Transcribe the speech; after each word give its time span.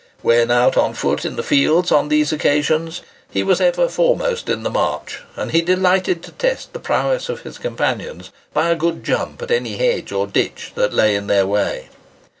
When 0.23 0.49
out 0.49 0.77
on 0.77 0.95
foot 0.95 1.25
in 1.25 1.35
the 1.35 1.43
fields, 1.43 1.91
on 1.91 2.07
these 2.09 2.31
occasions, 2.31 3.03
he 3.29 3.43
was 3.43 3.61
ever 3.61 3.87
foremost 3.87 4.49
in 4.49 4.63
the 4.63 4.69
march; 4.71 5.19
and 5.35 5.51
he 5.51 5.61
delighted 5.61 6.23
to 6.23 6.31
test 6.31 6.73
the 6.73 6.79
prowess 6.79 7.29
of 7.29 7.41
his 7.41 7.59
companions 7.59 8.31
by 8.51 8.69
a 8.71 8.75
good 8.75 9.03
jump 9.03 9.43
at 9.43 9.51
any 9.51 9.75
hedge 9.77 10.11
or 10.11 10.25
ditch 10.25 10.71
that 10.73 10.91
lay 10.91 11.15
in 11.15 11.27
their 11.27 11.45
way. 11.45 11.89